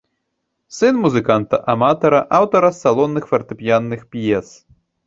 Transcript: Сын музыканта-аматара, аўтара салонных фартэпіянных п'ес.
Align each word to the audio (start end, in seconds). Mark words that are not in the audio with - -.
Сын 0.77 0.97
музыканта-аматара, 1.03 2.21
аўтара 2.41 2.69
салонных 2.81 3.23
фартэпіянных 3.35 4.01
п'ес. 4.15 4.47